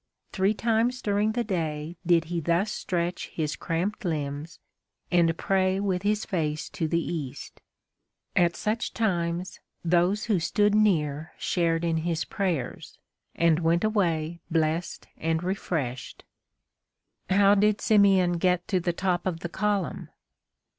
Three 0.31 0.55
times 0.55 0.99
during 0.99 1.33
the 1.33 1.43
day 1.43 1.95
did 2.07 2.23
he 2.25 2.39
thus 2.39 2.71
stretch 2.71 3.27
his 3.27 3.55
cramped 3.55 4.03
limbs, 4.03 4.57
and 5.11 5.37
pray 5.37 5.79
with 5.79 6.01
his 6.01 6.25
face 6.25 6.69
to 6.69 6.87
the 6.87 6.99
East. 6.99 7.61
At 8.35 8.55
such 8.55 8.95
times, 8.95 9.59
those 9.85 10.23
who 10.23 10.39
stood 10.39 10.73
near 10.73 11.33
shared 11.37 11.85
in 11.85 11.97
his 11.97 12.25
prayers, 12.25 12.97
and 13.35 13.59
went 13.59 13.83
away 13.83 14.39
blessed 14.49 15.07
and 15.17 15.43
refreshed. 15.43 16.25
How 17.29 17.53
did 17.53 17.79
Simeon 17.79 18.39
get 18.39 18.67
to 18.69 18.79
the 18.79 18.93
top 18.93 19.27
of 19.27 19.41
the 19.41 19.49
column? 19.49 20.09